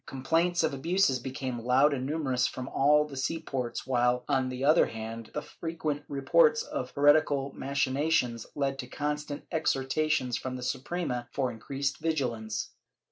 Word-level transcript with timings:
Com 0.07 0.23
plaints 0.23 0.63
of 0.63 0.73
abuses 0.73 1.19
became 1.19 1.59
loud 1.59 1.93
and 1.93 2.07
numerous 2.07 2.47
from 2.47 2.67
all 2.67 3.05
the 3.05 3.15
sea 3.15 3.37
ports 3.39 3.85
while, 3.85 4.25
on 4.27 4.49
the 4.49 4.65
other 4.65 4.87
hand, 4.87 5.29
the 5.35 5.43
frequent 5.43 6.01
reports 6.07 6.63
of 6.63 6.89
heretical 6.89 7.53
machinations 7.53 8.47
led 8.55 8.79
to 8.79 8.87
constant 8.87 9.45
exhortations 9.51 10.35
from 10.37 10.55
the 10.55 10.63
Suprema 10.63 11.27
for 11.31 11.51
increased 11.51 11.99
vigilance. 11.99 12.71